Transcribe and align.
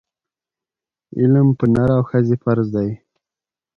علم 1.19 1.47
پر 1.57 1.67
نر 1.75 1.89
او 1.97 2.01
ښځي 2.09 2.35
فرض 2.43 2.67
دی 2.75 2.89